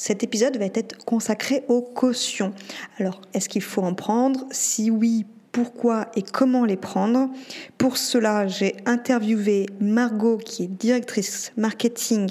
[0.00, 2.54] Cet épisode va être consacré aux cautions.
[2.98, 4.46] Alors, est-ce qu'il faut en prendre?
[4.50, 7.28] Si oui, pourquoi et comment les prendre?
[7.76, 12.30] Pour cela, j'ai interviewé Margot, qui est directrice marketing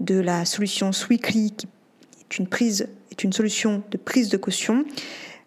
[0.00, 2.48] de la solution Sweekly, qui est une,
[3.12, 4.84] est une solution de prise de caution.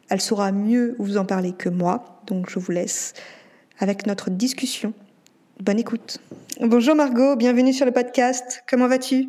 [0.08, 3.12] Elle saura mieux vous en parler que moi, donc je vous laisse
[3.78, 4.94] avec notre discussion.
[5.60, 6.20] Bonne écoute.
[6.62, 8.64] Bonjour Margot, bienvenue sur le podcast.
[8.70, 9.28] Comment vas-tu?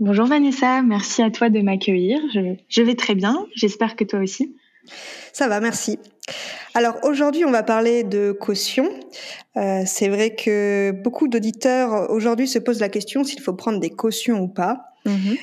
[0.00, 2.18] Bonjour Vanessa, merci à toi de m'accueillir.
[2.32, 4.56] Je, vais très bien, j'espère que toi aussi.
[5.34, 5.98] Ça va, merci.
[6.72, 8.88] Alors aujourd'hui, on va parler de caution.
[9.58, 13.90] Euh, c'est vrai que beaucoup d'auditeurs aujourd'hui se posent la question s'il faut prendre des
[13.90, 14.94] cautions ou pas.
[15.04, 15.36] Mhm.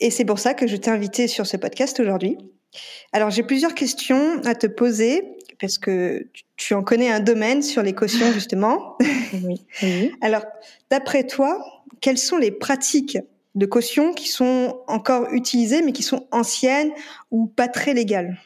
[0.00, 2.38] Et c'est pour ça que je t'ai invité sur ce podcast aujourd'hui.
[3.12, 5.24] Alors j'ai plusieurs questions à te poser
[5.60, 6.26] parce que
[6.56, 8.96] tu en connais un domaine sur les cautions justement.
[9.44, 9.60] oui.
[10.22, 10.46] Alors
[10.88, 11.62] d'après toi,
[12.00, 13.18] quelles sont les pratiques
[13.54, 16.92] de caution qui sont encore utilisées mais qui sont anciennes
[17.30, 18.38] ou pas très légales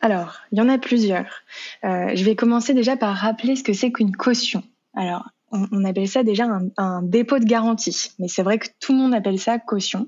[0.00, 1.42] Alors, il y en a plusieurs.
[1.84, 4.62] Euh, je vais commencer déjà par rappeler ce que c'est qu'une caution.
[4.94, 8.98] Alors, on, appelle ça déjà un, dépôt de garantie, mais c'est vrai que tout le
[8.98, 10.06] monde appelle ça caution.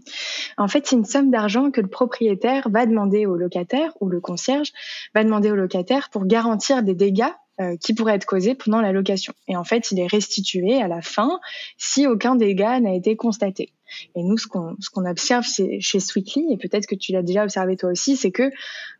[0.58, 4.20] En fait, c'est une somme d'argent que le propriétaire va demander au locataire ou le
[4.20, 4.72] concierge
[5.14, 7.32] va demander au locataire pour garantir des dégâts
[7.80, 9.34] qui pourrait être causé pendant la location.
[9.48, 11.40] Et en fait, il est restitué à la fin
[11.76, 13.72] si aucun dégât n'a été constaté.
[14.14, 17.44] Et nous, ce qu'on ce qu'on observe chez Sweetly, et peut-être que tu l'as déjà
[17.44, 18.50] observé toi aussi, c'est que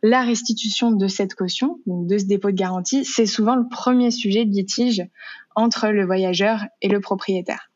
[0.03, 4.11] la restitution de cette caution, donc de ce dépôt de garantie, c'est souvent le premier
[4.11, 5.03] sujet de litige
[5.55, 7.71] entre le voyageur et le propriétaire.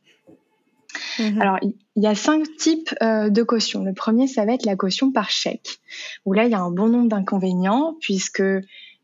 [1.19, 1.41] Mhm.
[1.41, 3.83] Alors, il y a cinq types euh, de caution.
[3.83, 5.79] Le premier, ça va être la caution par chèque,
[6.25, 8.43] où là, il y a un bon nombre d'inconvénients, puisque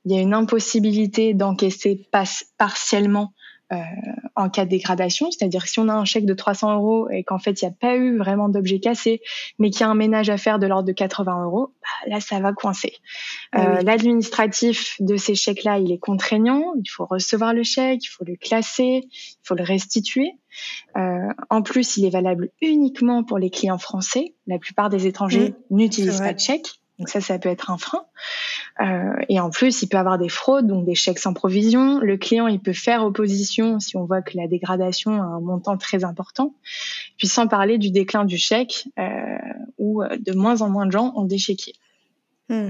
[0.06, 2.07] il y a une impossibilité d'encaisser
[2.57, 3.34] partiellement
[3.72, 3.78] euh,
[4.35, 7.39] en cas de dégradation, c'est-à-dire si on a un chèque de 300 euros et qu'en
[7.39, 9.22] fait il n'y a pas eu vraiment d'objet cassé,
[9.59, 12.19] mais qu'il y a un ménage à faire de l'ordre de 80 euros, bah, là
[12.19, 12.97] ça va coincer.
[13.53, 18.09] Ah euh, L'administratif de ces chèques-là, il est contraignant, il faut recevoir le chèque, il
[18.09, 20.33] faut le classer, il faut le restituer.
[20.97, 24.35] Euh, en plus, il est valable uniquement pour les clients français.
[24.47, 25.75] La plupart des étrangers mmh.
[25.78, 26.81] n'utilisent pas de chèque.
[27.00, 28.06] Donc ça, ça peut être un frein.
[28.81, 32.00] Euh, et en plus, il peut avoir des fraudes, donc des chèques sans provision.
[32.00, 35.78] Le client, il peut faire opposition si on voit que la dégradation a un montant
[35.78, 36.56] très important.
[37.18, 39.38] Puis sans parler du déclin du chèque, euh,
[39.78, 41.75] où euh, de moins en moins de gens ont des chéquiers.
[42.50, 42.69] Hmm.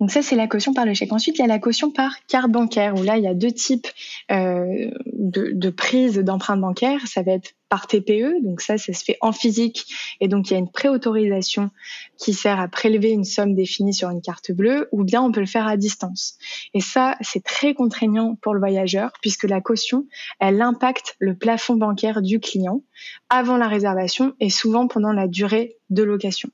[0.00, 1.12] Donc ça, c'est la caution par le chèque.
[1.12, 3.52] Ensuite, il y a la caution par carte bancaire, où là, il y a deux
[3.52, 3.86] types
[4.32, 7.06] euh, de, de prise d'empreintes bancaires.
[7.06, 9.86] Ça va être par TPE, donc ça, ça se fait en physique,
[10.20, 11.70] et donc il y a une préautorisation
[12.18, 15.40] qui sert à prélever une somme définie sur une carte bleue, ou bien on peut
[15.40, 16.36] le faire à distance.
[16.74, 20.06] Et ça, c'est très contraignant pour le voyageur, puisque la caution,
[20.38, 22.82] elle impacte le plafond bancaire du client
[23.30, 26.50] avant la réservation et souvent pendant la durée de location.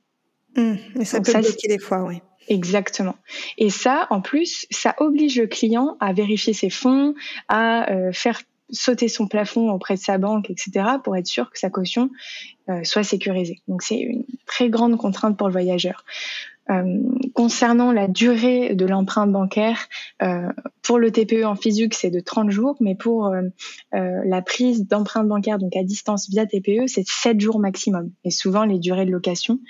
[0.56, 2.20] Mmh, et ça peut bloquer des fois, oui.
[2.46, 3.16] Exactement.
[3.58, 7.14] Et ça, en plus, ça oblige le client à vérifier ses fonds,
[7.48, 8.40] à euh, faire
[8.70, 10.70] sauter son plafond auprès de sa banque, etc.,
[11.02, 12.10] pour être sûr que sa caution
[12.68, 13.62] euh, soit sécurisée.
[13.68, 16.04] Donc c'est une très grande contrainte pour le voyageur.
[16.70, 17.00] Euh,
[17.32, 19.88] concernant la durée de l'empreinte bancaire,
[20.22, 20.52] euh,
[20.82, 23.42] pour le TPE en physique, c'est de 30 jours, mais pour euh,
[23.92, 28.10] la prise d'empreinte bancaire, donc à distance via TPE, c'est 7 jours maximum.
[28.24, 29.60] Et souvent, les durées de location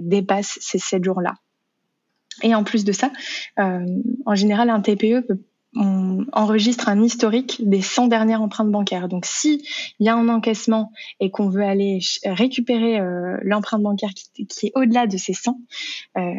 [0.00, 1.34] dépassent ces 7 jours-là.
[2.42, 3.10] Et en plus de ça,
[3.58, 3.86] euh,
[4.24, 5.38] en général, un TPE peut
[5.74, 9.08] on enregistre un historique des 100 dernières empreintes bancaires.
[9.08, 9.66] Donc, si
[9.98, 14.66] il y a un encaissement et qu'on veut aller récupérer euh, l'empreinte bancaire qui, qui
[14.66, 15.58] est au-delà de ces 100,
[16.18, 16.34] euh,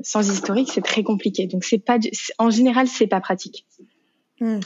[0.00, 1.46] sans historique, c'est très compliqué.
[1.46, 1.98] Donc, c'est pas,
[2.38, 3.66] en général, c'est pas pratique.
[4.40, 4.60] Hmm.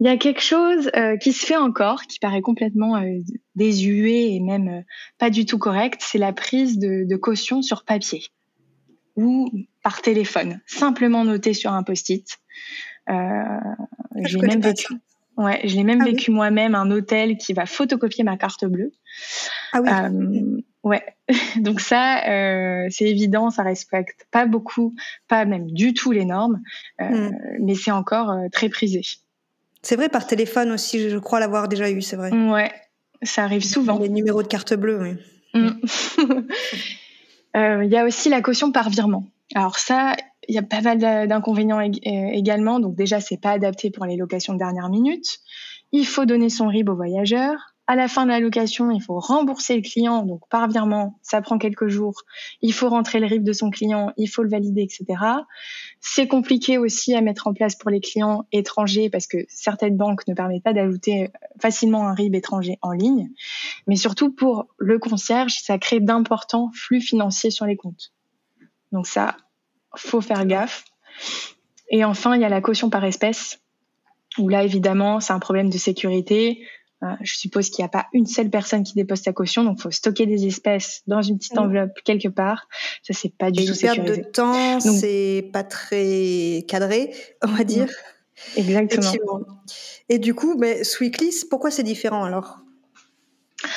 [0.00, 3.18] Il y a quelque chose euh, qui se fait encore, qui paraît complètement euh,
[3.54, 4.84] désuet et même
[5.18, 8.24] pas du tout correct, c'est la prise de, de caution sur papier
[9.16, 9.50] ou
[9.82, 12.40] par téléphone, simplement noté sur un post-it.
[13.10, 13.58] Euh,
[14.24, 14.94] j'ai même vécu.
[15.36, 18.92] Ouais, je l'ai même ah vécu moi-même un hôtel qui va photocopier ma carte bleue.
[19.72, 19.88] Ah oui.
[19.90, 21.02] Euh, ouais.
[21.56, 24.94] Donc ça, euh, c'est évident, ça respecte pas beaucoup,
[25.26, 26.60] pas même du tout les normes,
[27.00, 27.36] euh, hmm.
[27.60, 29.02] mais c'est encore très prisé.
[29.82, 32.30] C'est vrai par téléphone aussi, je crois l'avoir déjà eu, c'est vrai.
[32.32, 32.70] Ouais,
[33.22, 33.98] ça arrive souvent.
[33.98, 35.16] Les numéros de carte bleue, oui.
[35.52, 35.80] Hmm.
[37.82, 39.26] Il y a aussi la caution par virement.
[39.54, 40.16] Alors ça,
[40.48, 40.98] il y a pas mal
[41.28, 41.90] d'inconvénients euh,
[42.32, 42.80] également.
[42.80, 45.40] Donc déjà, c'est pas adapté pour les locations de dernière minute.
[45.92, 47.74] Il faut donner son RIB au voyageur.
[47.86, 51.42] À la fin de la location, il faut rembourser le client, donc par virement, ça
[51.42, 52.22] prend quelques jours.
[52.62, 55.22] Il faut rentrer le RIB de son client, il faut le valider, etc.
[56.00, 60.26] C'est compliqué aussi à mettre en place pour les clients étrangers parce que certaines banques
[60.26, 61.30] ne permettent pas d'ajouter
[61.60, 63.28] facilement un RIB étranger en ligne.
[63.86, 68.14] Mais surtout pour le concierge, ça crée d'importants flux financiers sur les comptes.
[68.92, 69.36] Donc ça,
[69.96, 70.84] faut faire gaffe.
[71.90, 73.60] Et enfin, il y a la caution par espèce,
[74.38, 76.66] où là, évidemment, c'est un problème de sécurité.
[77.02, 79.76] Euh, je suppose qu'il n'y a pas une seule personne qui dépose sa caution, donc
[79.78, 82.66] il faut stocker des espèces dans une petite enveloppe quelque part.
[83.02, 84.16] Ça, c'est pas du tout sécurisé.
[84.16, 87.12] de temps, c'est pas très cadré,
[87.42, 87.88] on va dire.
[88.56, 89.12] Exactement.
[90.08, 92.58] Et du coup, mais Sweekly, pourquoi c'est différent alors?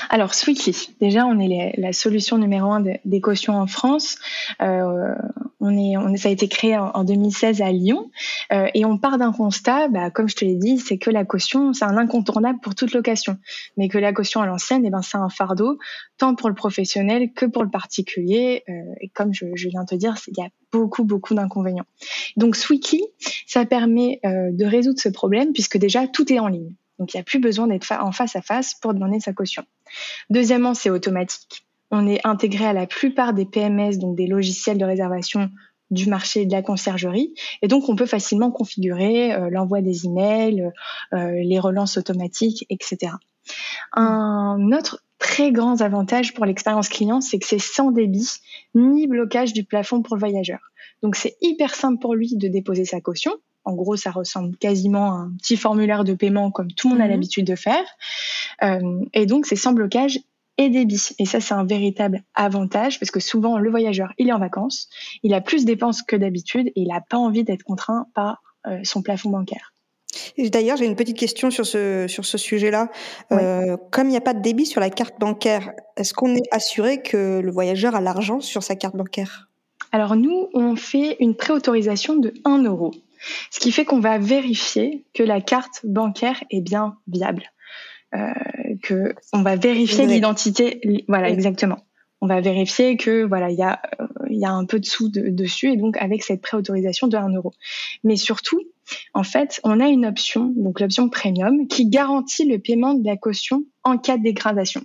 [0.09, 4.17] Alors, Sweetly, déjà, on est la solution numéro un des cautions en France.
[4.61, 5.13] Euh,
[5.59, 8.09] on est, on, ça a été créé en, 2016 à Lyon
[8.51, 11.25] euh, et on part d'un constat, bah, comme je te l'ai dit, c'est que la
[11.25, 13.37] caution, c'est un incontournable pour toute location,
[13.75, 15.77] mais que la caution à l'ancienne, eh ben, c'est un fardeau
[16.17, 18.63] tant pour le professionnel que pour le particulier.
[18.69, 21.85] Euh, et comme je, je, viens de te dire, il y a beaucoup, beaucoup d'inconvénients.
[22.35, 23.03] Donc, Sweetly,
[23.47, 26.73] ça permet euh, de résoudre ce problème puisque déjà tout est en ligne.
[26.99, 29.63] Donc, il n'y a plus besoin d'être en face à face pour demander sa caution.
[30.29, 31.65] Deuxièmement, c'est automatique.
[31.91, 35.49] On est intégré à la plupart des PMS, donc des logiciels de réservation
[35.89, 37.33] du marché de la conciergerie.
[37.61, 40.71] Et donc, on peut facilement configurer euh, l'envoi des emails,
[41.13, 43.13] euh, les relances automatiques, etc.
[43.93, 48.29] Un autre très grand avantage pour l'expérience client, c'est que c'est sans débit
[48.75, 50.59] ni blocage du plafond pour le voyageur.
[51.01, 53.31] Donc, c'est hyper simple pour lui de déposer sa caution.
[53.67, 57.01] En gros, ça ressemble quasiment à un petit formulaire de paiement comme tout le monde
[57.01, 57.11] a mhm.
[57.11, 57.83] l'habitude de faire.
[58.63, 60.21] Euh, et donc, c'est sans blocage
[60.57, 61.09] et débit.
[61.19, 64.87] Et ça, c'est un véritable avantage parce que souvent, le voyageur, il est en vacances,
[65.21, 68.41] il a plus de dépenses que d'habitude et il n'a pas envie d'être contraint par
[68.67, 69.73] euh, son plafond bancaire.
[70.37, 72.89] D'ailleurs, j'ai une petite question sur ce, sur ce sujet-là.
[73.33, 76.47] Euh, comme il n'y a pas de débit sur la carte bancaire, est-ce qu'on est
[76.51, 79.49] assuré que le voyageur a l'argent sur sa carte bancaire?
[79.91, 82.93] Alors nous, on fait une préautorisation de 1 euro.
[83.51, 87.43] Ce qui fait qu'on va vérifier que la carte bancaire est bien viable.
[88.15, 88.33] Euh,
[88.81, 90.79] que on va vérifier l'identité.
[91.07, 91.79] Voilà, exactement.
[92.21, 94.85] On va vérifier que voilà, il y a euh, il y a un peu de
[94.85, 97.53] sous dessus et donc avec cette préautorisation de 1 euro.
[98.03, 98.61] Mais surtout,
[99.13, 103.17] en fait, on a une option, donc l'option premium, qui garantit le paiement de la
[103.17, 104.81] caution en cas de dégradation.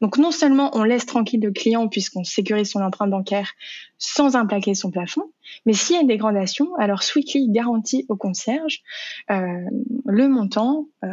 [0.00, 3.52] Donc non seulement on laisse tranquille le client puisqu'on sécurise son empreinte bancaire
[3.98, 5.30] sans implaquer son plafond,
[5.66, 8.82] mais s'il y a une dégradation, alors Sweetly garantit au concierge
[9.30, 9.60] euh,
[10.06, 11.08] le montant euh,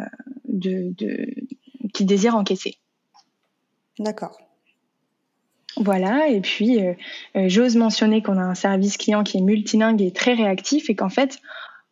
[0.47, 1.27] de, de
[1.93, 2.75] qu'il désire encaisser.
[3.99, 4.37] D'accord.
[5.79, 6.93] Voilà, et puis euh,
[7.35, 11.09] j'ose mentionner qu'on a un service client qui est multilingue et très réactif et qu'en
[11.09, 11.39] fait,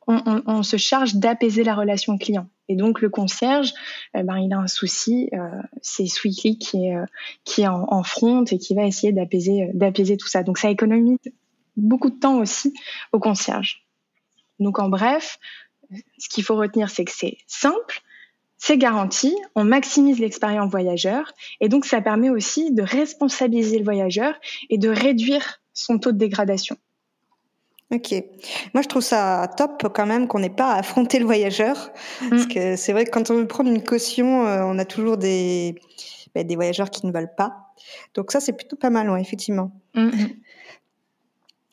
[0.07, 2.48] on, se charge d'apaiser la relation client.
[2.68, 3.74] Et donc le concierge,
[4.15, 5.38] euh, ben, il a un souci, euh,
[5.82, 7.06] c'est Sweetly qui est, euh,
[7.44, 10.44] qui est en, front et qui va essayer d'apaiser, d'apaiser tout ça.
[10.44, 11.18] Donc ça économise
[11.77, 12.74] beaucoup de temps aussi
[13.12, 13.86] au concierge.
[14.60, 15.39] Donc en bref,
[16.18, 18.01] ce qu'il faut retenir, c'est que c'est simple,
[18.58, 24.34] c'est garanti, on maximise l'expérience voyageur et donc ça permet aussi de responsabiliser le voyageur
[24.70, 26.77] et de réduire son taux de dégradation.
[27.92, 28.13] Ok.
[28.74, 31.92] Moi, je trouve ça top quand même qu'on n'ait pas à affronter le voyageur.
[32.30, 32.48] Parce mm.
[32.48, 35.75] que c'est vrai que quand on veut prendre une caution, euh, on a toujours des,
[36.34, 37.74] bah, des voyageurs qui ne veulent pas.
[38.15, 39.72] Donc ça, c'est plutôt pas mal, effectivement.
[39.94, 40.10] Mm.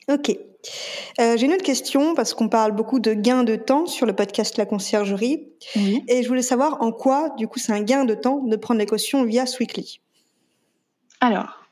[0.09, 0.37] Ok.
[1.19, 4.13] Euh, j'ai une autre question parce qu'on parle beaucoup de gain de temps sur le
[4.13, 5.47] podcast La Conciergerie.
[6.07, 8.79] Et je voulais savoir en quoi, du coup, c'est un gain de temps de prendre
[8.79, 9.99] les cautions via Sweekly.
[11.21, 11.62] Alors,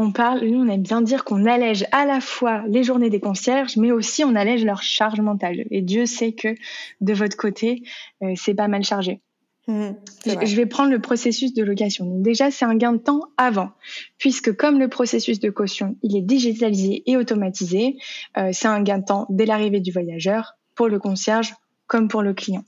[0.00, 3.20] on parle, nous, on aime bien dire qu'on allège à la fois les journées des
[3.20, 5.66] concierges, mais aussi on allège leur charge mentale.
[5.70, 6.54] Et Dieu sait que
[7.02, 7.82] de votre côté,
[8.22, 9.20] euh, c'est pas mal chargé.
[9.66, 9.90] Mmh,
[10.24, 12.06] je vais prendre le processus de location.
[12.06, 13.72] Donc déjà, c'est un gain de temps avant,
[14.16, 17.98] puisque comme le processus de caution, il est digitalisé et automatisé,
[18.38, 21.54] euh, c'est un gain de temps dès l'arrivée du voyageur pour le concierge
[21.86, 22.64] comme pour le client.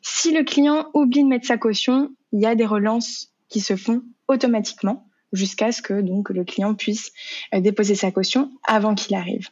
[0.00, 3.74] Si le client oublie de mettre sa caution, il y a des relances qui se
[3.74, 7.12] font automatiquement jusqu'à ce que le client puisse
[7.52, 9.48] déposer sa caution avant qu'il arrive.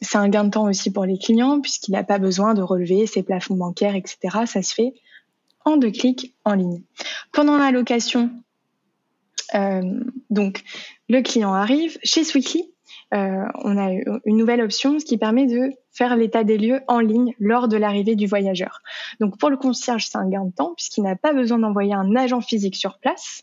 [0.00, 3.06] c'est un gain de temps aussi pour les clients puisqu'il n'a pas besoin de relever
[3.06, 4.38] ses plafonds bancaires, etc.
[4.46, 4.94] Ça se fait
[5.64, 6.82] en deux clics en ligne.
[7.32, 8.30] Pendant la location,
[10.30, 10.62] donc
[11.08, 12.70] le client arrive chez Sweetly.
[13.12, 13.90] Euh, on a
[14.24, 17.76] une nouvelle option, ce qui permet de faire l'état des lieux en ligne lors de
[17.76, 18.82] l'arrivée du voyageur.
[19.18, 22.14] Donc pour le concierge, c'est un gain de temps puisqu'il n'a pas besoin d'envoyer un
[22.14, 23.42] agent physique sur place.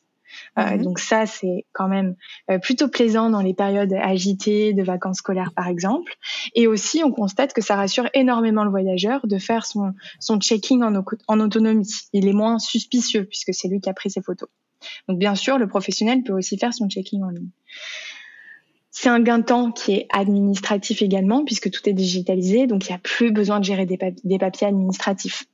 [0.57, 0.83] Euh, mhm.
[0.83, 2.15] donc ça, c'est quand même
[2.49, 6.15] euh, plutôt plaisant dans les périodes agitées de vacances scolaires, par exemple.
[6.55, 10.83] Et aussi, on constate que ça rassure énormément le voyageur de faire son, son checking
[10.83, 11.87] en, en autonomie.
[12.13, 14.49] Il est moins suspicieux puisque c'est lui qui a pris ses photos.
[15.07, 17.49] Donc bien sûr, le professionnel peut aussi faire son checking en ligne.
[18.91, 22.91] C'est un gain de temps qui est administratif également, puisque tout est digitalisé, donc il
[22.91, 25.45] n'y a plus besoin de gérer des, des papiers administratifs.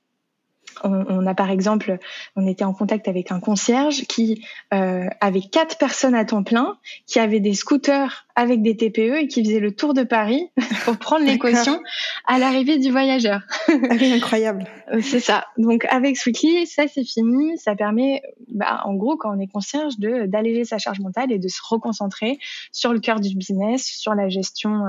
[0.84, 1.98] On, a par exemple,
[2.36, 4.44] on était en contact avec un concierge qui
[4.74, 9.28] euh, avait quatre personnes à temps plein, qui avait des scooters avec des TPE et
[9.28, 10.50] qui faisait le tour de Paris
[10.86, 11.80] pour prendre les cautions
[12.26, 13.42] à l'arrivée du voyageur.
[13.68, 14.66] Ah incroyable.
[14.92, 15.46] Euh, c'est ça.
[15.58, 17.58] Donc avec Sweetly, ça c'est fini.
[17.58, 21.40] Ça permet, bah, en gros, quand on est concierge, de d'alléger sa charge mentale et
[21.40, 22.38] de se reconcentrer
[22.74, 24.84] sur le cœur du business, sur la gestion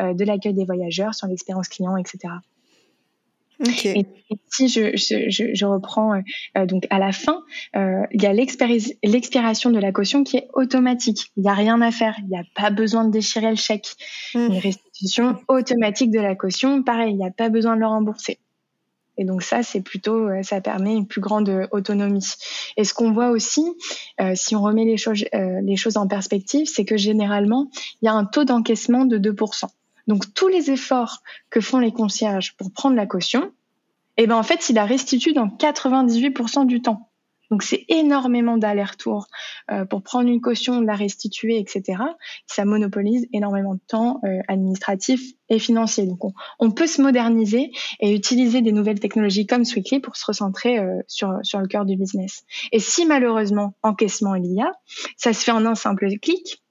[0.00, 2.32] euh, de l'accueil des voyageurs, sur l'expérience client, etc.
[3.64, 4.06] Et,
[4.50, 6.14] si je, je, je reprends
[6.56, 7.42] euh, donc à la fin,
[7.76, 11.32] euh, il y a l'expiration de la caution qui est automatique.
[11.36, 12.16] Il n'y a rien à faire.
[12.18, 13.88] Il n'y a pas besoin de déchirer le chèque.
[14.34, 14.38] Mmh.
[14.38, 18.38] Une restitution automatique de la caution, pareil, il n'y a pas besoin de le rembourser.
[19.18, 22.26] Et donc ça, c'est plutôt, euh, ça permet une plus grande autonomie.
[22.76, 23.64] Et ce qu'on voit aussi,
[24.20, 27.70] euh, si on remet les choses, euh, les choses en perspective, c'est que généralement,
[28.02, 29.66] il y a un taux d'encaissement de 2%.
[30.06, 33.52] Donc tous les efforts que font les concierges pour prendre la caution,
[34.16, 37.10] eh ben en fait, il la restitue dans 98% du temps.
[37.50, 39.26] Donc c'est énormément d'allers-retours
[39.70, 42.02] euh, pour prendre une caution, la restituer, etc.
[42.46, 46.06] Ça monopolise énormément de temps euh, administratif et financier.
[46.06, 46.18] Donc
[46.58, 47.70] on, peut se moderniser
[48.00, 51.84] et utiliser des nouvelles technologies comme Sweetly pour se recentrer euh, sur, sur le cœur
[51.84, 52.44] du business.
[52.72, 54.72] Et si malheureusement encaissement il y a,
[55.16, 56.62] ça se fait en un simple clic.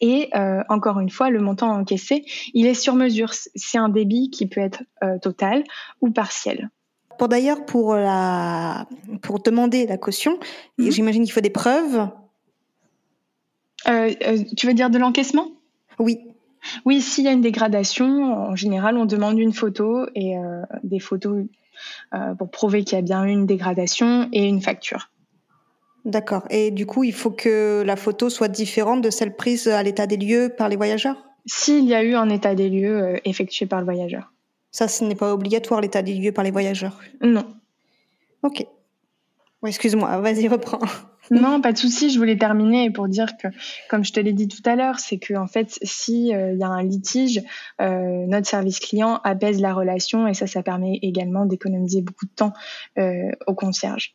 [0.00, 2.24] Et euh, encore une fois, le montant encaissé,
[2.54, 3.32] il est sur mesure.
[3.32, 5.64] C'est un débit qui peut être euh, total
[6.00, 6.70] ou partiel.
[7.18, 8.86] Pour d'ailleurs, pour, la...
[9.22, 10.38] pour demander la caution,
[10.78, 10.90] mhm.
[10.90, 12.08] j'imagine qu'il faut des preuves.
[13.88, 14.12] Euh,
[14.56, 15.48] tu veux dire de l'encaissement?
[15.98, 16.20] Oui.
[16.84, 20.34] Oui, s'il y a une dégradation, en général, on demande une photo et
[20.82, 21.44] des photos
[22.38, 25.10] pour prouver qu'il y a bien eu une dégradation et une facture.
[26.06, 26.44] D'accord.
[26.50, 30.06] Et du coup, il faut que la photo soit différente de celle prise à l'état
[30.06, 31.16] des lieux par les voyageurs?
[31.46, 34.32] S'il y a eu un état des lieux euh, effectué par le voyageur.
[34.70, 37.00] Ça, ce n'est pas obligatoire, l'état des lieux par les voyageurs?
[37.22, 37.44] Non.
[38.44, 38.64] Ok.
[39.66, 40.78] Excuse-moi, vas-y, reprends.
[41.32, 42.10] Non, pas de souci.
[42.10, 43.48] Je voulais terminer pour dire que,
[43.90, 46.60] comme je te l'ai dit tout à l'heure, c'est que en fait, si euh, il
[46.60, 47.42] y a un litige,
[47.80, 52.30] euh, notre service client apaise la relation et ça, ça permet également d'économiser beaucoup de
[52.30, 52.52] temps
[53.48, 54.14] au concierge.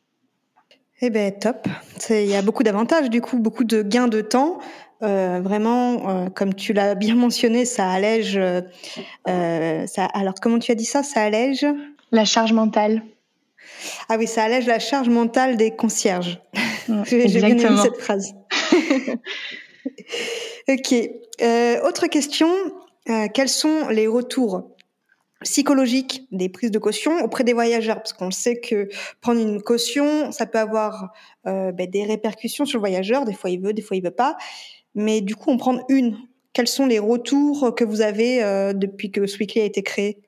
[1.03, 1.67] Eh ben top.
[2.09, 4.59] Il y a beaucoup d'avantages du coup, beaucoup de gains de temps.
[5.03, 8.37] Euh, vraiment, euh, comme tu l'as bien mentionné, ça allège.
[8.37, 11.01] Euh, ça, alors comment tu as dit ça?
[11.01, 11.65] Ça allège?
[12.11, 13.01] La charge mentale.
[14.09, 16.39] Ah oui, ça allège la charge mentale des concierges.
[17.05, 18.35] J'ai bien aimé cette phrase.
[20.69, 20.93] ok.
[21.83, 22.51] autre question.
[23.33, 24.69] quels sont les retours
[25.43, 28.89] psychologique des prises de caution auprès des voyageurs, parce qu'on sait que
[29.21, 31.11] prendre une caution, ça peut avoir
[31.47, 33.25] euh, ben, des répercussions sur le voyageur.
[33.25, 34.37] Des fois, il veut, des fois, il veut pas.
[34.95, 36.17] Mais du coup, on prend une.
[36.53, 40.19] Quels sont les retours que vous avez euh, depuis que Sweetly a été créé?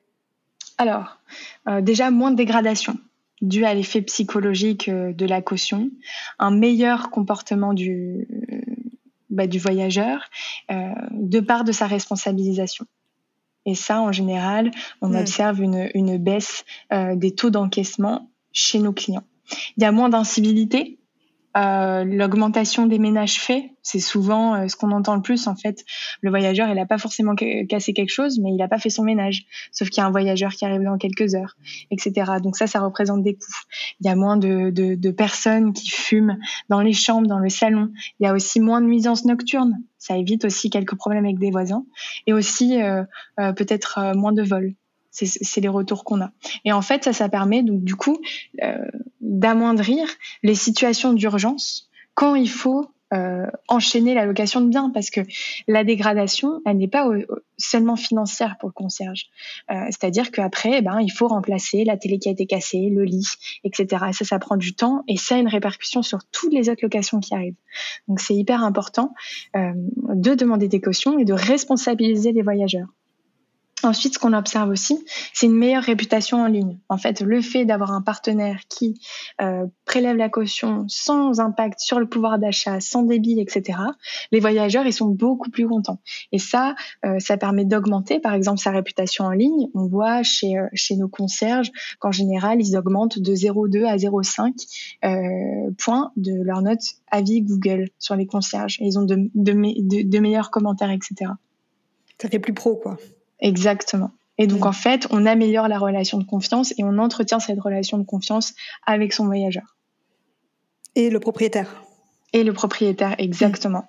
[0.78, 1.20] Alors,
[1.68, 2.98] euh, déjà moins de dégradation
[3.42, 5.90] dû à l'effet psychologique de la caution,
[6.40, 8.26] un meilleur comportement du,
[9.30, 10.30] bah, du voyageur
[11.12, 12.86] de part de sa responsabilisation.
[13.66, 15.16] Et ça, en général, on hmm.
[15.16, 19.24] observe une, une baisse euh, des taux d'encaissement chez nos clients.
[19.78, 21.00] Il y a moins d'incivilité.
[21.56, 25.48] Euh, L'augmentation des ménages faits, c'est souvent euh, ce qu'on entend le plus.
[25.48, 25.84] En fait,
[26.22, 29.04] le voyageur, il n'a pas forcément cassé quelque chose, mais il n'a pas fait son
[29.04, 29.46] ménage.
[29.72, 31.56] Sauf qu'il y a un voyageur qui arrive dans quelques heures,
[31.92, 32.34] etc.
[32.42, 33.62] Donc ça, ça représente des coûts.
[34.00, 36.38] Il y a moins de, de, de personnes qui fument
[36.70, 37.90] dans les chambres, dans le salon.
[38.20, 41.50] Il y a aussi moins de nuisances nocturnes ça évite aussi quelques problèmes avec des
[41.50, 41.86] voisins
[42.28, 43.04] et aussi euh,
[43.40, 44.74] euh, peut-être euh, moins de vols.
[45.14, 46.32] C'est les retours qu'on a.
[46.66, 48.20] Et en fait, ça, ça permet donc du coup
[49.22, 50.08] d'amoindrir
[50.42, 55.22] les situations d'urgence quand il faut euh, enchaîner la location de biens parce que
[55.68, 57.08] la dégradation, elle n'est pas
[57.58, 59.28] seulement financière pour le concierge.
[59.70, 63.04] Euh, c'est-à-dire qu'après, eh ben, il faut remplacer la télé qui a été cassée, le
[63.04, 63.28] lit,
[63.64, 64.06] etc.
[64.10, 66.82] Et ça, ça prend du temps et ça a une répercussion sur toutes les autres
[66.82, 67.58] locations qui arrivent.
[68.08, 69.14] Donc c'est hyper important
[69.56, 72.88] euh, de demander des cautions et de responsabiliser les voyageurs.
[73.84, 76.78] Ensuite, ce qu'on observe aussi, c'est une meilleure réputation en ligne.
[76.88, 79.00] En fait, le fait d'avoir un partenaire qui
[79.42, 83.80] euh, prélève la caution sans impact sur le pouvoir d'achat, sans débit, etc.,
[84.32, 86.00] les voyageurs, ils sont beaucoup plus contents.
[86.32, 86.76] Et ça,
[87.06, 89.68] euh, ça permet d'augmenter, par exemple, sa réputation en ligne.
[89.74, 95.76] On voit chez, euh, chez nos concierges qu'en général, ils augmentent de 0,2 à 0,5
[95.78, 98.78] points de leur note avis Google sur les concierges.
[98.80, 101.32] Et ils ont de, de, de meilleurs commentaires, etc.
[102.22, 102.98] Ça fait plus pro, quoi.
[103.40, 104.12] Exactement.
[104.38, 104.68] Et donc, mm.
[104.68, 108.54] en fait, on améliore la relation de confiance et on entretient cette relation de confiance
[108.86, 109.78] avec son voyageur.
[110.96, 111.84] Et le propriétaire.
[112.34, 113.86] Et le propriétaire, exactement.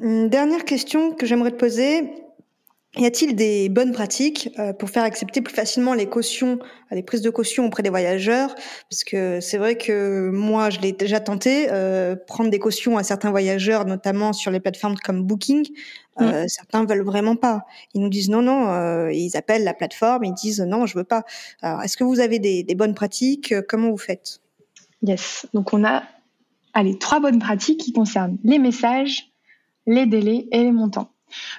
[0.00, 2.10] Une dernière question que j'aimerais te poser.
[2.98, 6.58] Y a-t-il des bonnes pratiques euh, pour faire accepter plus facilement les cautions,
[6.90, 8.54] les prises de caution auprès des voyageurs?
[8.88, 13.02] Parce que c'est vrai que moi, je l'ai déjà tenté, euh, prendre des cautions à
[13.02, 15.66] certains voyageurs, notamment sur les plateformes comme Booking.
[16.22, 16.48] Euh, mm.
[16.48, 17.66] Certains veulent vraiment pas.
[17.92, 18.70] Ils nous disent non, non.
[18.70, 21.24] Euh, ils appellent la plateforme, ils disent non, je veux pas.
[21.60, 24.40] Alors, est-ce que vous avez des, des bonnes pratiques Comment vous faites?
[25.02, 25.46] Yes.
[25.52, 26.02] Donc on a,
[26.72, 29.30] allez, trois bonnes pratiques qui concernent les messages,
[29.86, 31.10] les délais et les montants.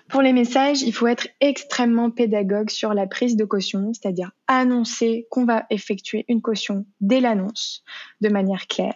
[0.07, 5.27] Pour les messages, il faut être extrêmement pédagogue sur la prise de caution, c'est-à-dire annoncer
[5.29, 7.83] qu'on va effectuer une caution dès l'annonce
[8.21, 8.95] de manière claire.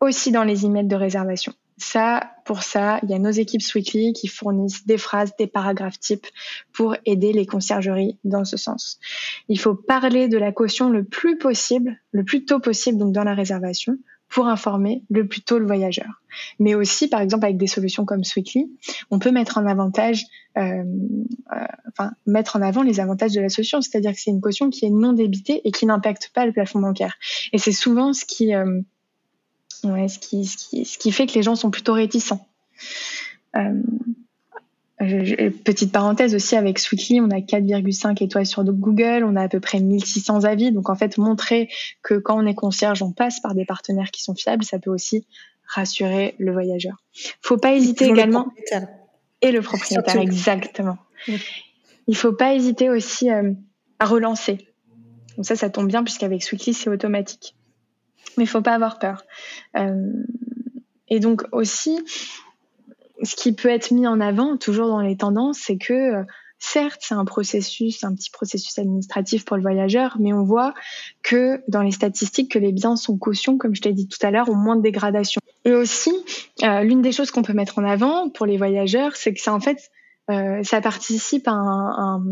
[0.00, 1.54] Aussi dans les emails de réservation.
[1.76, 5.98] Ça, pour ça, il y a nos équipes Sweetly qui fournissent des phrases, des paragraphes
[5.98, 6.26] types
[6.72, 9.00] pour aider les conciergeries dans ce sens.
[9.48, 13.24] Il faut parler de la caution le plus possible, le plus tôt possible, donc dans
[13.24, 13.98] la réservation,
[14.34, 16.20] pour informer le plus tôt le voyageur.
[16.58, 18.68] Mais aussi, par exemple, avec des solutions comme Sweetly,
[19.12, 20.24] on peut mettre en avantage,
[20.58, 20.82] euh,
[21.52, 24.70] euh, enfin, mettre en avant les avantages de la solution, c'est-à-dire que c'est une caution
[24.70, 27.14] qui est non débitée et qui n'impacte pas le plafond bancaire.
[27.52, 28.80] Et c'est souvent ce qui, euh,
[29.84, 32.44] ouais, ce qui, ce qui, ce qui fait que les gens sont plutôt réticents.
[35.02, 39.48] Euh, Petite parenthèse aussi avec Sweetly, on a 4,5 étoiles sur Google, on a à
[39.48, 40.72] peu près 1600 avis.
[40.72, 41.68] Donc en fait, montrer
[42.02, 44.90] que quand on est concierge, on passe par des partenaires qui sont fiables, ça peut
[44.90, 45.26] aussi
[45.66, 46.96] rassurer le voyageur.
[47.40, 48.52] Faut pas hésiter également.
[49.42, 50.98] et le propriétaire, exactement.
[52.06, 53.52] Il faut pas hésiter aussi euh,
[53.98, 54.68] à relancer.
[55.36, 57.56] Donc ça, ça tombe bien puisqu'avec Sweetly, c'est automatique.
[58.36, 59.24] Mais il faut pas avoir peur.
[59.76, 60.12] Euh,
[61.08, 61.98] et donc aussi,
[63.22, 66.24] ce qui peut être mis en avant, toujours dans les tendances, c'est que euh,
[66.58, 70.74] certes, c'est un processus, un petit processus administratif pour le voyageur, mais on voit
[71.22, 74.30] que dans les statistiques, que les biens sont caution, comme je t'ai dit tout à
[74.30, 75.40] l'heure, ont moins de dégradation.
[75.64, 76.12] Et aussi,
[76.62, 79.50] euh, l'une des choses qu'on peut mettre en avant pour les voyageurs, c'est que c'est
[79.50, 79.90] en fait
[80.30, 82.24] euh, ça participe à un, un,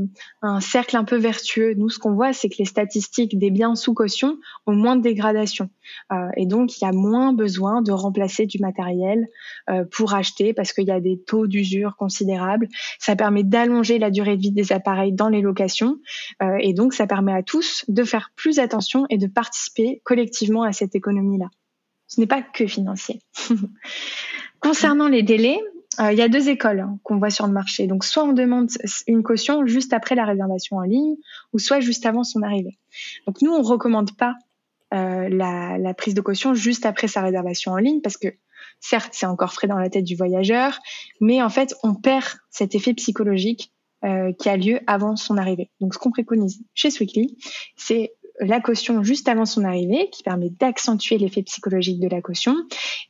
[0.42, 1.74] un, cercle un peu vertueux.
[1.74, 5.02] Nous, ce qu'on voit, c'est que les statistiques des biens sous caution ont moins de
[5.02, 5.68] dégradation.
[6.12, 9.28] Euh, et donc, il y a moins besoin de remplacer du matériel
[9.70, 12.68] euh, pour acheter parce qu'il y a des taux d'usure considérables.
[12.98, 15.98] Ça permet d'allonger la durée de vie des appareils dans les locations.
[16.42, 20.62] Euh, et donc, ça permet à tous de faire plus attention et de participer collectivement
[20.62, 21.48] à cette économie-là.
[22.06, 23.20] Ce n'est pas que financier.
[24.60, 25.58] Concernant les délais,
[25.98, 27.86] il y a deux écoles hein, qu'on voit sur le marché.
[27.86, 28.70] Donc, soit on demande
[29.06, 31.16] une caution juste après la réservation en ligne,
[31.52, 32.78] ou soit juste avant son arrivée.
[33.26, 34.34] Donc, nous, on recommande pas
[34.94, 38.28] euh, la, prise de caution juste après sa réservation en ligne, parce que
[38.80, 40.78] certes, c'est encore frais dans la tête du voyageur,
[41.20, 43.72] mais en fait, on perd cet effet psychologique
[44.04, 45.70] euh, qui a lieu avant son arrivée.
[45.80, 47.38] Donc, ce qu'on préconise chez Sweetly,
[47.76, 52.56] c'est la caution juste avant son arrivée, qui permet d'accentuer l'effet psychologique de la caution,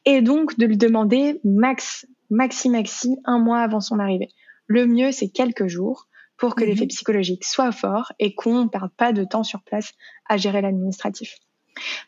[0.05, 4.31] et donc de lui demander max maxi maxi un mois avant son arrivée.
[4.67, 6.71] Le mieux, c'est quelques jours pour que mhm.
[6.71, 9.93] l'effet psychologique soit fort et qu'on ne perde pas de temps sur place
[10.29, 11.37] à gérer l'administratif.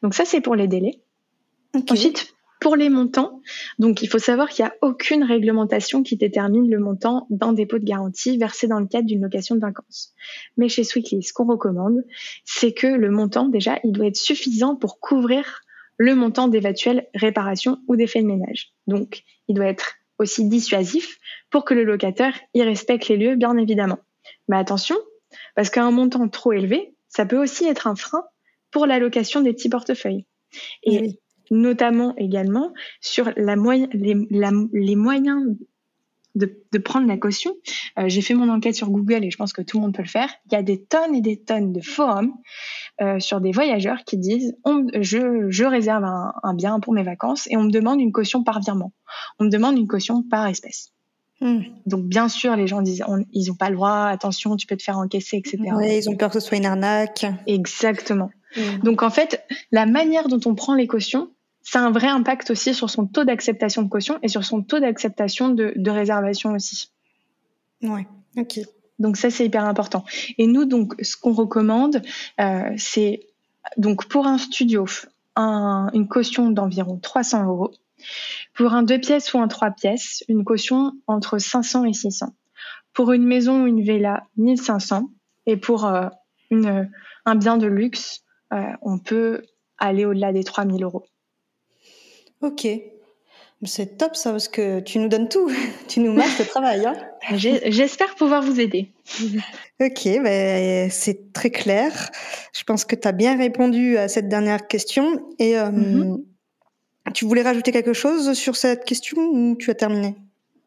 [0.03, 1.01] Donc ça, c'est pour les délais.
[1.91, 3.41] Ensuite, pour les montants,
[3.79, 7.79] donc il faut savoir qu'il n'y a aucune réglementation qui détermine le montant d'un dépôt
[7.79, 10.15] de garantie versé dans le cadre d'une location de vacances.
[10.57, 12.05] Mais chez Sweetly, ce qu'on recommande,
[12.45, 15.61] c'est que le montant, déjà, il doit être suffisant pour couvrir
[15.99, 18.73] le montant d'éventuelles réparations ou d'effets de ménage.
[18.87, 21.19] Donc, il doit être aussi dissuasif
[21.51, 23.99] pour que le locataire y respecte les lieux, bien évidemment.
[24.49, 24.97] Mais attention,
[25.55, 28.25] parce qu'un montant trop élevé, ça peut aussi être un frein
[28.71, 30.27] pour l'allocation des petits portefeuilles.
[30.83, 33.57] Et notamment également sur la
[33.93, 34.17] les,
[34.73, 35.57] les, moyens
[36.35, 37.55] de, prendre la caution,
[37.99, 40.03] euh, j'ai fait mon enquête sur Google et je pense que tout le monde peut
[40.03, 40.29] le faire.
[40.47, 42.33] Il y a des tonnes et des tonnes de forums
[43.01, 44.57] euh, sur des voyageurs qui disent
[45.01, 48.61] je, je, réserve un, bien pour mes vacances et on me demande une caution par
[48.61, 48.93] virement.
[49.39, 50.91] On me demande une caution par espèce.
[51.41, 51.63] Hmm.
[51.87, 54.83] Donc bien sûr, les gens disent ils n'ont pas le droit, attention, tu peux te
[54.83, 55.59] faire encaisser, etc.
[55.77, 57.27] Oui, ils ont peur que ce soit une arnaque.
[57.47, 58.31] Exactement.
[58.57, 58.83] Hmm.
[58.83, 61.31] Donc en fait, la manière dont on prend les cautions,
[61.65, 64.63] ça a un vrai impact aussi sur son taux d'acceptation de caution et sur son
[64.63, 66.91] taux d'acceptation de, de, réservation aussi.
[67.83, 68.61] Ouais, ok.
[68.99, 70.05] Donc ça, c'est hyper important.
[70.39, 72.03] Et nous, donc, ce qu'on recommande,
[72.39, 73.27] euh, c'est
[73.79, 74.85] donc pour un studio,
[75.37, 77.73] un, une caution d'environ 300 euros.
[78.55, 82.35] Pour un deux pièces ou un trois pièces, une caution entre 500 et 600.
[82.93, 85.09] Pour une maison ou une villa, 1500.
[85.47, 86.09] Et pour euh,
[86.51, 86.91] une,
[87.25, 88.23] un bien de luxe,
[88.53, 89.43] euh, on peut
[89.79, 91.07] aller au-delà des 3000 euros.
[92.45, 92.69] Ok.
[93.67, 95.51] C'est top ça, parce que tu nous donnes tout.
[95.89, 96.85] tu nous marques le travail.
[96.85, 96.95] Hein
[97.37, 98.91] J'espère pouvoir vous aider.
[99.81, 102.11] ok, ben, c'est très clair.
[102.53, 105.27] Je pense que tu as bien répondu à cette dernière question.
[105.39, 106.23] Et euh, mm-hmm.
[107.15, 110.15] tu voulais rajouter quelque chose sur cette question ou tu as terminé?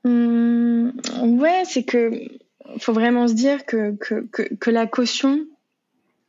[0.04, 0.90] Mmh,
[1.40, 2.12] Ouais, c'est que
[2.80, 5.40] faut vraiment se dire que, que, que, que la caution,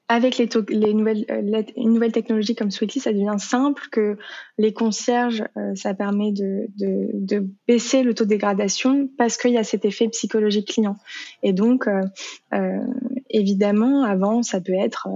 [0.08, 4.16] avec les, les nouvelles, euh, une nouvelle technologie comme Sweetly, ça devient simple, que
[4.56, 9.52] les concierges, euh, ça permet de, de, de, baisser le taux de dégradation parce qu'il
[9.52, 10.96] y a cet effet psychologique client.
[11.42, 12.02] Et donc, euh,
[12.54, 12.78] euh
[13.30, 15.06] évidemment, avant, ça peut être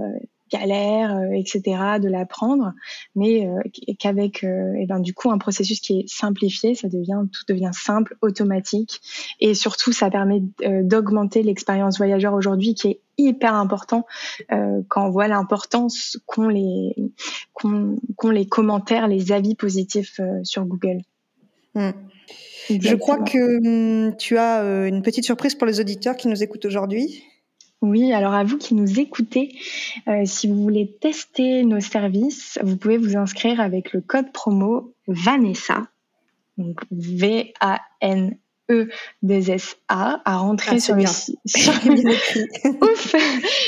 [0.53, 1.61] galère, euh, etc.,
[2.01, 2.73] de l'apprendre,
[3.15, 3.59] mais euh,
[3.99, 7.71] qu'avec, euh, eh ben, du coup, un processus qui est simplifié, ça devient, tout devient
[7.73, 9.01] simple, automatique,
[9.39, 10.41] et surtout, ça permet
[10.83, 14.05] d'augmenter l'expérience voyageur aujourd'hui, qui est hyper important
[14.87, 16.95] quand on voit l'importance qu'ont les,
[17.53, 21.01] qu'ont, les commentaires, les avis positifs sur Google.
[21.75, 21.91] Hmm.
[22.69, 26.65] Je crois que hum, tu as une petite surprise pour les auditeurs qui nous écoutent
[26.65, 27.23] aujourd'hui.
[27.83, 29.57] Oui, alors à vous qui nous écoutez,
[30.07, 34.93] euh, si vous voulez tester nos services, vous pouvez vous inscrire avec le code promo
[35.05, 35.87] Vanessa,
[36.57, 38.37] donc V-A-N
[38.71, 38.87] E
[39.29, 41.37] S A à rentrer ah, sur, le site,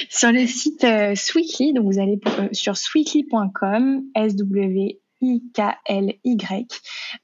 [0.09, 1.73] sur, le site euh, Sweetly.
[1.73, 6.67] Donc vous allez euh, sur sweetly.com, S W I-K-L-Y.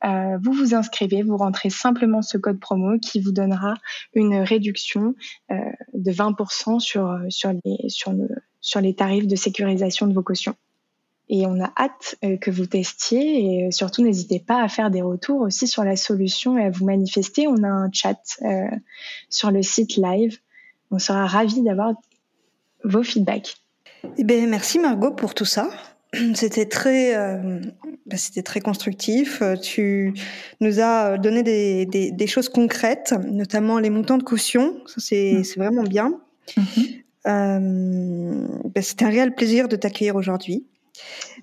[0.03, 3.75] Euh, vous vous inscrivez, vous rentrez simplement ce code promo qui vous donnera
[4.13, 5.15] une réduction
[5.51, 5.55] euh,
[5.93, 7.17] de 20% sur,
[7.65, 8.27] les, sur, le,
[8.61, 10.55] sur les tarifs de sécurisation de vos cautions.
[11.29, 15.01] Et on a hâte euh, que vous testiez et surtout n'hésitez pas à faire des
[15.01, 17.47] retours aussi sur la solution et à vous manifester.
[17.47, 18.19] On a un chat
[19.29, 20.39] sur le site live.
[20.91, 21.93] On sera ravis d'avoir
[22.83, 23.55] vos feedbacks.
[24.17, 25.69] Eh bien, merci Margot pour tout ça.
[26.35, 27.59] C'était très, euh,
[28.05, 29.41] bah, c'était très constructif.
[29.41, 30.13] Euh, tu
[30.59, 34.81] nous as donné des, des, des, choses concrètes, notamment les montants de caution.
[34.87, 35.59] Ça, c'est mmh.
[35.59, 36.19] vraiment bien.
[36.57, 36.61] Mmh.
[37.27, 40.65] Euh, bah, c'était un réel plaisir de t'accueillir aujourd'hui.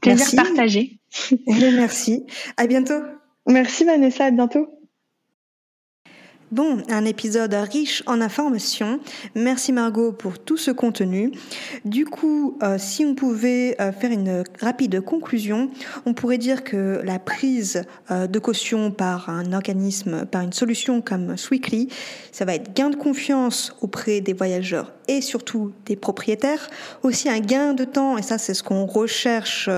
[0.03, 0.37] Plaisir merci.
[0.37, 0.99] partagé.
[1.47, 2.27] merci.
[2.57, 3.01] À bientôt.
[3.47, 4.27] Merci Vanessa.
[4.27, 4.78] À bientôt.
[6.51, 9.01] Bon, un épisode riche en informations.
[9.35, 11.31] Merci Margot pour tout ce contenu.
[11.85, 15.69] Du coup, euh, si on pouvait euh, faire une rapide conclusion,
[16.07, 21.03] on pourrait dire que la prise euh, de caution par un organisme, par une solution
[21.03, 21.89] comme Sweekly,
[22.33, 26.71] ça va être gain de confiance auprès des voyageurs et surtout des propriétaires.
[27.03, 29.69] Aussi un gain de temps, et ça c'est ce qu'on recherche,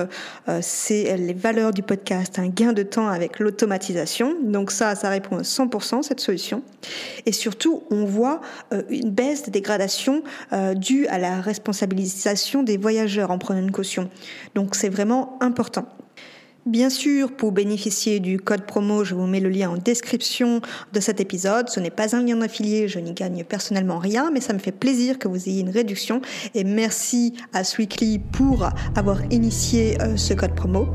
[0.61, 4.37] c'est les valeurs du podcast, un gain de temps avec l'automatisation.
[4.43, 6.63] Donc ça, ça répond à 100% cette solution.
[7.27, 8.41] Et surtout, on voit
[8.73, 13.73] euh, une baisse de dégradation euh, due à la responsabilisation des voyageurs en prenant une
[13.73, 14.11] caution.
[14.55, 15.87] Donc c'est vraiment important.
[16.67, 20.61] Bien sûr, pour bénéficier du code promo, je vous mets le lien en description
[20.93, 21.71] de cet épisode.
[21.71, 24.71] Ce n'est pas un lien affilié, je n'y gagne personnellement rien, mais ça me fait
[24.71, 26.21] plaisir que vous ayez une réduction.
[26.55, 30.87] Et merci à Sweekly pour avoir initié euh, ce code promo.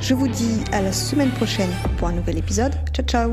[0.00, 2.72] Je vous dis à la semaine prochaine pour un nouvel épisode.
[2.92, 3.32] Ciao ciao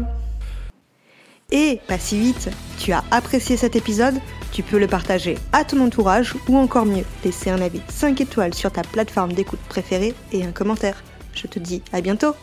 [1.49, 4.15] et pas si vite, tu as apprécié cet épisode,
[4.51, 8.53] tu peux le partager à ton entourage ou encore mieux, laisser un avis 5 étoiles
[8.53, 11.01] sur ta plateforme d'écoute préférée et un commentaire.
[11.37, 12.35] Je te dis à bientôt